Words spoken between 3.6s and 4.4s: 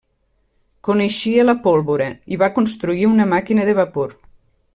de vapor.